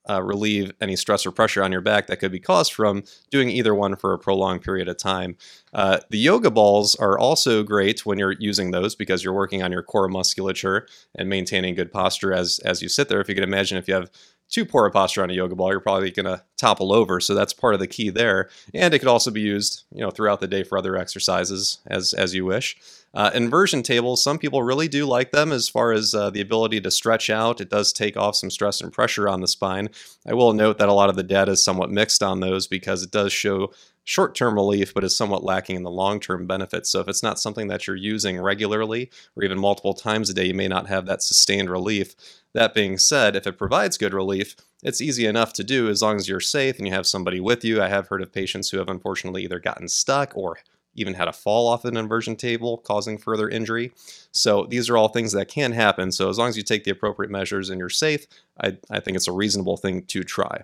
uh, 0.09 0.21
relieve 0.21 0.71
any 0.81 0.95
stress 0.95 1.25
or 1.25 1.31
pressure 1.31 1.63
on 1.63 1.71
your 1.71 1.81
back 1.81 2.07
that 2.07 2.17
could 2.17 2.31
be 2.31 2.39
caused 2.39 2.73
from 2.73 3.03
doing 3.29 3.49
either 3.49 3.75
one 3.75 3.95
for 3.95 4.13
a 4.13 4.19
prolonged 4.19 4.61
period 4.61 4.87
of 4.87 4.97
time. 4.97 5.35
Uh, 5.73 5.99
the 6.09 6.17
yoga 6.17 6.49
balls 6.49 6.95
are 6.95 7.17
also 7.17 7.63
great 7.63 8.05
when 8.05 8.17
you're 8.17 8.35
using 8.39 8.71
those 8.71 8.95
because 8.95 9.23
you're 9.23 9.33
working 9.33 9.61
on 9.61 9.71
your 9.71 9.83
core 9.83 10.07
musculature 10.07 10.87
and 11.15 11.29
maintaining 11.29 11.75
good 11.75 11.91
posture 11.91 12.33
as 12.33 12.59
as 12.59 12.81
you 12.81 12.89
sit 12.89 13.09
there. 13.09 13.21
If 13.21 13.29
you 13.29 13.35
can 13.35 13.43
imagine, 13.43 13.77
if 13.77 13.87
you 13.87 13.93
have 13.93 14.09
too 14.51 14.65
poor 14.65 14.85
a 14.85 14.91
posture 14.91 15.23
on 15.23 15.29
a 15.29 15.33
yoga 15.33 15.55
ball, 15.55 15.71
you're 15.71 15.79
probably 15.79 16.11
going 16.11 16.25
to 16.25 16.43
topple 16.57 16.93
over. 16.93 17.19
So 17.19 17.33
that's 17.33 17.53
part 17.53 17.73
of 17.73 17.79
the 17.79 17.87
key 17.87 18.09
there. 18.09 18.49
And 18.73 18.93
it 18.93 18.99
could 18.99 19.07
also 19.07 19.31
be 19.31 19.41
used, 19.41 19.83
you 19.91 20.01
know, 20.01 20.11
throughout 20.11 20.41
the 20.41 20.47
day 20.47 20.63
for 20.63 20.77
other 20.77 20.97
exercises 20.97 21.79
as 21.87 22.13
as 22.13 22.35
you 22.35 22.45
wish. 22.45 22.77
Uh, 23.13 23.31
inversion 23.33 23.83
tables, 23.83 24.23
some 24.23 24.37
people 24.37 24.63
really 24.63 24.87
do 24.87 25.05
like 25.05 25.31
them 25.31 25.51
as 25.51 25.67
far 25.67 25.91
as 25.91 26.13
uh, 26.13 26.29
the 26.29 26.39
ability 26.39 26.79
to 26.79 26.91
stretch 26.91 27.29
out. 27.29 27.59
It 27.59 27.69
does 27.69 27.91
take 27.91 28.15
off 28.15 28.35
some 28.37 28.49
stress 28.49 28.79
and 28.79 28.91
pressure 28.91 29.27
on 29.27 29.41
the 29.41 29.47
spine. 29.47 29.89
I 30.25 30.33
will 30.33 30.53
note 30.53 30.77
that 30.77 30.87
a 30.87 30.93
lot 30.93 31.09
of 31.09 31.17
the 31.17 31.23
data 31.23 31.51
is 31.51 31.63
somewhat 31.63 31.89
mixed 31.89 32.23
on 32.23 32.39
those 32.39 32.67
because 32.67 33.03
it 33.03 33.11
does 33.11 33.33
show 33.33 33.73
short 34.03 34.35
term 34.35 34.55
relief, 34.55 34.93
but 34.93 35.03
is 35.03 35.15
somewhat 35.15 35.43
lacking 35.43 35.75
in 35.75 35.83
the 35.83 35.91
long 35.91 36.19
term 36.19 36.47
benefits. 36.47 36.89
So 36.89 36.99
if 36.99 37.07
it's 37.07 37.23
not 37.23 37.39
something 37.39 37.67
that 37.67 37.87
you're 37.87 37.95
using 37.95 38.39
regularly 38.39 39.11
or 39.35 39.43
even 39.43 39.59
multiple 39.59 39.93
times 39.93 40.29
a 40.29 40.33
day, 40.33 40.45
you 40.45 40.53
may 40.53 40.67
not 40.67 40.87
have 40.87 41.05
that 41.05 41.21
sustained 41.21 41.69
relief. 41.69 42.15
That 42.53 42.73
being 42.73 42.97
said, 42.97 43.35
if 43.35 43.47
it 43.47 43.57
provides 43.57 43.97
good 43.97 44.13
relief, 44.13 44.55
it's 44.83 45.01
easy 45.01 45.25
enough 45.25 45.53
to 45.53 45.63
do 45.63 45.89
as 45.89 46.01
long 46.01 46.17
as 46.17 46.27
you're 46.27 46.39
safe 46.39 46.77
and 46.77 46.87
you 46.87 46.93
have 46.93 47.07
somebody 47.07 47.39
with 47.39 47.63
you. 47.63 47.81
I 47.81 47.87
have 47.87 48.07
heard 48.07 48.21
of 48.21 48.33
patients 48.33 48.69
who 48.69 48.77
have 48.77 48.89
unfortunately 48.89 49.43
either 49.43 49.59
gotten 49.59 49.87
stuck 49.87 50.35
or 50.35 50.57
even 50.95 51.13
had 51.13 51.27
a 51.27 51.33
fall 51.33 51.67
off 51.67 51.85
an 51.85 51.95
inversion 51.95 52.35
table 52.35 52.77
causing 52.79 53.17
further 53.17 53.47
injury. 53.47 53.93
So 54.31 54.65
these 54.69 54.89
are 54.89 54.97
all 54.97 55.07
things 55.07 55.31
that 55.31 55.47
can 55.47 55.71
happen. 55.71 56.11
So 56.11 56.29
as 56.29 56.37
long 56.37 56.49
as 56.49 56.57
you 56.57 56.63
take 56.63 56.83
the 56.83 56.91
appropriate 56.91 57.31
measures 57.31 57.69
and 57.69 57.79
you're 57.79 57.89
safe, 57.89 58.27
I, 58.61 58.77
I 58.89 58.99
think 58.99 59.15
it's 59.15 59.27
a 59.27 59.31
reasonable 59.31 59.77
thing 59.77 60.03
to 60.07 60.23
try. 60.23 60.63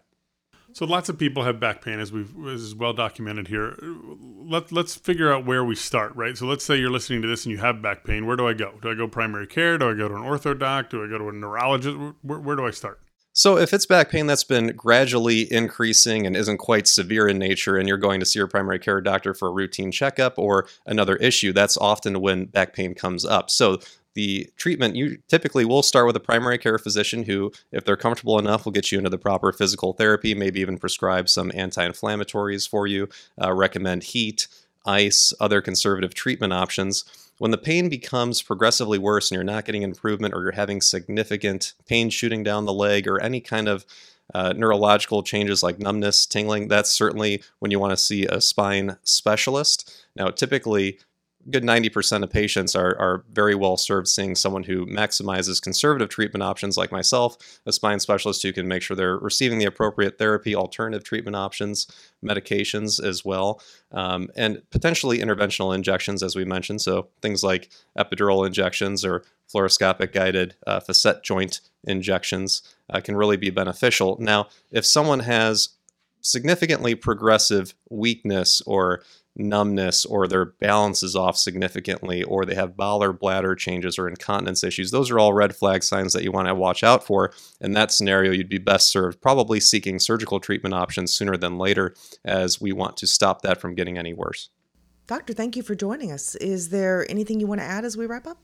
So 0.74 0.86
lots 0.86 1.10
of 1.10 1.18
people 1.18 1.44
have 1.44 1.60
back 1.60 1.82
pain, 1.82 2.00
as 2.00 2.12
we've 2.12 2.32
as 2.48 2.76
well 2.76 2.94
documented 2.94 3.48
here. 3.48 3.76
Let 3.82 4.72
let's 4.72 4.96
figure 4.96 5.34
out 5.34 5.46
where 5.46 5.64
we 5.64 5.76
start, 5.76 6.16
right? 6.16 6.38
So 6.38 6.46
let's 6.46 6.64
say 6.64 6.76
you're 6.76 6.92
listening 6.92 7.22
to 7.24 7.28
this 7.28 7.46
and 7.46 7.52
you 7.52 7.58
have 7.58 7.82
back 7.82 8.04
pain. 8.04 8.26
Where 8.26 8.36
do 8.36 8.48
I 8.48 8.54
go? 8.54 8.74
Do 8.82 8.92
I 8.92 8.94
go 8.94 9.08
primary 9.08 9.48
care? 9.48 9.78
Do 9.78 9.90
I 9.90 9.94
go 9.94 10.08
to 10.08 10.16
an 10.16 10.22
ortho 10.22 10.58
doc? 10.58 10.90
Do 10.90 11.04
I 11.04 11.08
go 11.08 11.18
to 11.18 11.30
a 11.30 11.32
neurologist? 11.32 11.98
Where, 12.22 12.40
where 12.40 12.56
do 12.56 12.66
I 12.66 12.72
start? 12.72 13.00
So 13.34 13.56
if 13.56 13.72
it's 13.72 13.86
back 13.86 14.10
pain 14.10 14.26
that's 14.26 14.44
been 14.44 14.76
gradually 14.76 15.52
increasing 15.54 16.26
and 16.26 16.36
isn't 16.36 16.58
quite 16.58 16.88
severe 16.88 17.28
in 17.28 17.38
nature, 17.38 17.78
and 17.78 17.88
you're 17.88 18.00
going 18.00 18.20
to 18.20 18.26
see 18.26 18.40
your 18.40 18.48
primary 18.48 18.80
care 18.80 19.00
doctor 19.00 19.36
for 19.36 19.50
a 19.50 19.52
routine 19.52 19.92
checkup 19.92 20.40
or 20.40 20.68
another 20.88 21.16
issue, 21.18 21.54
that's 21.54 21.78
often 21.78 22.20
when 22.20 22.46
back 22.46 22.74
pain 22.74 22.96
comes 22.96 23.26
up. 23.26 23.52
So 23.52 23.78
the 24.18 24.50
treatment 24.58 24.96
you 24.96 25.20
typically 25.28 25.64
will 25.64 25.84
start 25.84 26.08
with 26.08 26.16
a 26.16 26.20
primary 26.20 26.58
care 26.58 26.80
physician 26.80 27.22
who 27.22 27.52
if 27.72 27.86
they're 27.86 27.96
comfortable 27.96 28.40
enough 28.40 28.66
will 28.66 28.72
get 28.72 28.92
you 28.92 28.98
into 28.98 29.12
the 29.12 29.18
proper 29.18 29.52
physical 29.54 29.94
therapy 29.94 30.34
maybe 30.34 30.60
even 30.60 30.80
prescribe 30.80 31.30
some 31.30 31.52
anti-inflammatories 31.54 32.68
for 32.68 32.88
you 32.88 33.08
uh, 33.40 33.54
recommend 33.54 34.02
heat 34.02 34.48
ice 34.88 35.36
other 35.40 35.62
conservative 35.62 36.16
treatment 36.16 36.52
options 36.52 37.06
when 37.38 37.52
the 37.52 37.60
pain 37.60 37.90
becomes 37.90 38.42
progressively 38.42 38.98
worse 38.98 39.30
and 39.30 39.36
you're 39.36 39.44
not 39.44 39.66
getting 39.66 39.84
improvement 39.84 40.34
or 40.34 40.42
you're 40.42 40.52
having 40.54 40.82
significant 40.82 41.74
pain 41.86 42.10
shooting 42.10 42.42
down 42.42 42.66
the 42.66 42.74
leg 42.74 43.08
or 43.08 43.22
any 43.22 43.40
kind 43.40 43.68
of 43.68 43.86
uh, 44.34 44.54
neurological 44.54 45.24
changes 45.24 45.64
like 45.64 45.80
numbness, 45.80 46.26
tingling, 46.26 46.68
that's 46.68 46.92
certainly 46.92 47.42
when 47.60 47.72
you 47.72 47.80
want 47.80 47.92
to 47.92 47.98
see 47.98 48.26
a 48.26 48.42
spine 48.42 48.98
specialist. 49.04 50.06
Now, 50.18 50.30
typically, 50.30 51.00
good 51.50 51.64
90% 51.64 52.24
of 52.24 52.30
patients 52.30 52.76
are, 52.76 52.98
are 53.00 53.24
very 53.32 53.56
well 53.56 53.78
served 53.78 54.08
seeing 54.08 54.36
someone 54.36 54.64
who 54.64 54.86
maximizes 54.86 55.62
conservative 55.62 56.10
treatment 56.10 56.44
options 56.44 56.78
like 56.78 56.92
myself, 56.92 57.38
a 57.66 57.72
spine 57.72 58.00
specialist 58.00 58.44
who 58.44 58.52
can 58.52 58.68
make 58.68 58.82
sure 58.82 58.98
they're 58.98 59.18
receiving 59.18 59.58
the 59.58 59.66
appropriate 59.66 60.18
therapy, 60.18 60.56
alternative 60.56 61.04
treatment 61.04 61.36
options, 61.36 61.88
medications 62.24 63.04
as 63.04 63.24
well, 63.24 63.62
um, 63.92 64.30
and 64.36 64.62
potentially 64.72 65.20
interventional 65.20 65.74
injections, 65.74 66.22
as 66.22 66.36
we 66.36 66.44
mentioned. 66.44 66.82
So 66.82 67.08
things 67.22 67.44
like 67.44 67.70
epidural 67.98 68.46
injections 68.46 69.06
or 69.06 69.24
fluoroscopic 69.54 70.12
guided 70.12 70.56
uh, 70.66 70.80
facet 70.82 71.24
joint 71.24 71.62
injections 71.86 72.62
uh, 72.90 73.00
can 73.00 73.16
really 73.16 73.38
be 73.38 73.50
beneficial. 73.50 74.18
Now, 74.20 74.48
if 74.72 74.86
someone 74.86 75.22
has 75.22 75.70
significantly 76.22 76.94
progressive 76.96 77.74
weakness 77.90 78.62
or 78.66 79.02
numbness 79.38 80.06
or 80.06 80.28
their 80.28 80.46
balance 80.46 81.04
is 81.04 81.16
off 81.16 81.38
significantly 81.38 82.24
or 82.24 82.46
they 82.46 82.56
have 82.56 82.76
bowel 82.76 83.04
or 83.04 83.14
bladder 83.14 83.56
changes 83.56 83.98
or 84.00 84.08
incontinence 84.08 84.64
issues 84.64 84.92
those 84.92 85.12
are 85.12 85.20
all 85.20 85.34
red 85.34 85.56
flag 85.56 85.84
signs 85.84 86.14
that 86.14 86.24
you 86.24 86.32
want 86.32 86.48
to 86.48 86.56
watch 86.56 86.84
out 86.84 87.06
for. 87.06 87.32
In 87.62 87.74
that 87.74 87.92
scenario 87.92 88.32
you'd 88.32 88.50
be 88.50 88.58
best 88.58 88.90
served 88.90 89.22
probably 89.22 89.60
seeking 89.60 90.00
surgical 90.00 90.40
treatment 90.40 90.74
options 90.74 91.14
sooner 91.14 91.38
than 91.38 91.58
later 91.58 91.94
as 92.26 92.60
we 92.60 92.72
want 92.72 92.98
to 92.98 93.08
stop 93.08 93.42
that 93.42 93.62
from 93.62 93.76
getting 93.76 93.98
any 93.98 94.14
worse. 94.14 94.50
Doctor 95.06 95.34
thank 95.34 95.56
you 95.56 95.64
for 95.64 95.76
joining 95.76 96.12
us. 96.12 96.36
Is 96.36 96.70
there 96.70 97.10
anything 97.10 97.40
you 97.40 97.48
want 97.48 97.62
to 97.62 97.66
add 97.66 97.86
as 97.86 97.96
we 97.96 98.06
wrap 98.06 98.28
up? 98.28 98.40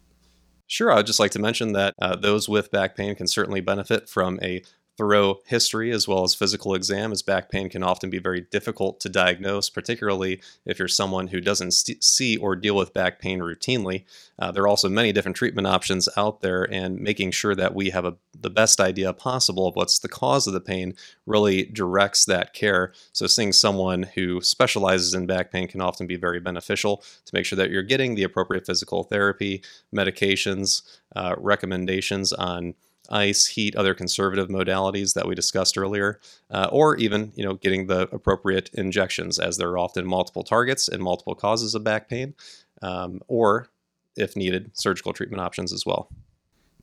Sure, 0.68 0.92
I'd 0.92 1.06
just 1.06 1.20
like 1.20 1.32
to 1.32 1.40
mention 1.40 1.74
that 1.74 1.94
uh, 2.02 2.16
those 2.16 2.48
with 2.48 2.72
back 2.72 2.96
pain 2.96 3.16
can 3.16 3.28
certainly 3.28 3.62
benefit 3.62 4.08
from 4.08 4.40
a 4.42 4.64
thorough 4.98 5.40
history 5.46 5.92
as 5.92 6.08
well 6.08 6.24
as 6.24 6.36
physical 6.36 6.76
exam, 6.76 7.12
as 7.12 7.22
back 7.22 7.50
pain 7.50 7.68
can 7.70 7.84
often 7.84 8.10
be 8.10 8.20
very 8.20 8.42
difficult 8.42 9.00
to 9.00 9.10
diagnose, 9.10 9.70
particularly 9.70 10.42
if 10.66 10.78
you're 10.78 10.88
someone 10.88 11.28
who 11.28 11.42
doesn't 11.42 11.72
st- 11.72 12.04
see 12.04 12.38
or 12.38 12.56
deal 12.56 12.76
with 12.76 12.94
back 12.94 13.20
pain 13.20 13.40
routinely. 13.40 14.04
Uh, 14.38 14.52
there 14.52 14.64
are 14.64 14.68
also 14.68 14.90
many 14.90 15.12
different 15.12 15.36
treatment 15.36 15.66
options 15.68 16.08
out 16.16 16.42
there, 16.42 16.64
and 16.72 17.00
making 17.00 17.32
sure 17.32 17.56
that 17.56 17.74
we 17.74 17.90
have 17.90 18.06
a, 18.06 18.16
the 18.40 18.50
best 18.50 18.80
idea 18.80 19.12
possible 19.14 19.68
of 19.68 19.76
what's 19.76 20.00
the 20.00 20.08
cause 20.08 20.46
of 20.46 20.54
the 20.54 20.62
pain 20.62 20.94
really 21.26 21.64
directs 21.66 22.26
that 22.26 22.54
care. 22.54 22.94
So, 23.14 23.26
seeing 23.26 23.52
someone 23.52 24.04
who 24.04 24.42
specializes 24.42 25.14
in 25.14 25.26
back 25.26 25.52
pain 25.52 25.68
can 25.68 25.82
often 25.82 26.06
be 26.06 26.18
very 26.18 26.40
beneficial 26.40 26.98
to 26.98 27.34
make 27.34 27.46
sure 27.46 27.58
that 27.58 27.72
you're 27.72 27.82
getting 27.84 28.16
the 28.16 28.24
appropriate 28.24 28.66
physical 28.66 29.04
therapy, 29.04 29.64
medications, 29.94 30.84
uh, 31.16 31.36
recommendations 31.38 32.32
on 32.34 32.76
ice, 33.10 33.46
heat, 33.46 33.76
other 33.76 33.94
conservative 33.94 34.48
modalities 34.50 35.14
that 35.14 35.28
we 35.28 35.36
discussed 35.36 35.78
earlier, 35.78 36.20
uh, 36.52 36.70
or 36.72 36.96
even 36.98 37.32
you 37.36 37.44
know 37.44 37.56
getting 37.56 37.88
the 37.88 38.02
appropriate 38.12 38.70
injections, 38.74 39.40
as 39.40 39.58
there 39.58 39.70
are 39.70 39.78
often 39.78 40.06
multiple 40.06 40.44
targets 40.44 40.88
and 40.88 41.02
multiple 41.02 41.36
causes 41.36 41.76
of 41.76 41.84
back 41.84 42.08
pain, 42.10 42.34
um, 42.82 43.22
or 43.28 43.68
if 44.16 44.36
needed, 44.36 44.72
surgical 44.74 45.14
treatment 45.14 45.42
options 45.42 45.74
as 45.74 45.86
well. 45.86 46.10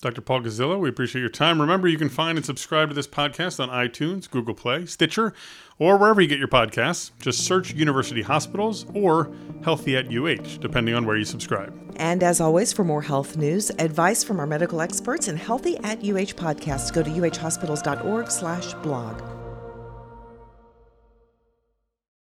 Dr. 0.01 0.23
Paul 0.23 0.41
Gazzillo, 0.41 0.81
we 0.81 0.89
appreciate 0.89 1.21
your 1.21 1.29
time. 1.29 1.61
Remember, 1.61 1.87
you 1.87 1.99
can 1.99 2.09
find 2.09 2.39
and 2.39 2.45
subscribe 2.45 2.89
to 2.89 2.95
this 2.95 3.07
podcast 3.07 3.61
on 3.61 3.69
iTunes, 3.69 4.31
Google 4.31 4.55
Play, 4.55 4.87
Stitcher, 4.87 5.35
or 5.79 5.99
wherever 5.99 6.23
you 6.23 6.27
get 6.27 6.39
your 6.39 6.49
podcasts. 6.49 7.11
Just 7.21 7.45
search 7.45 7.75
University 7.75 8.23
Hospitals 8.23 8.87
or 8.95 9.31
Healthy 9.63 9.99
at 9.99 10.07
UH, 10.07 10.59
depending 10.61 10.95
on 10.95 11.05
where 11.05 11.17
you 11.17 11.27
subscribe. 11.27 11.79
And 11.97 12.23
as 12.23 12.41
always, 12.41 12.73
for 12.73 12.83
more 12.83 13.03
health 13.03 13.37
news, 13.37 13.71
advice 13.79 14.25
from 14.25 14.41
our 14.41 14.47
medical 14.47 14.81
experts, 14.81 15.29
and 15.29 15.39
Healthy 15.39 15.77
at 15.79 15.99
UH 15.99 16.33
podcasts, 16.35 16.91
go 16.91 17.03
to 17.03 17.11
uhhospitals.org 17.11 18.31
slash 18.31 18.73
blog. 18.75 19.40